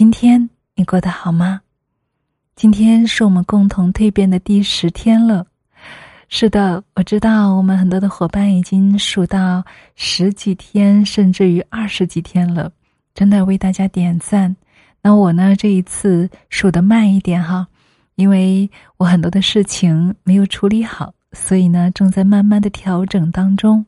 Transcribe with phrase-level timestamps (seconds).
[0.00, 1.60] 今天你过得好吗？
[2.56, 5.46] 今天是我们共同蜕变的第十天了。
[6.30, 9.62] 是的我知道我们很多的伙伴已经数到
[9.96, 12.72] 十几天甚至于二十几天了。
[13.12, 14.56] 真的为大家点赞。
[15.02, 17.68] 那我呢这一次数的慢一点哈
[18.14, 23.84] 因为我很多的事情没有处理好所以呢正在慢慢的调整当中。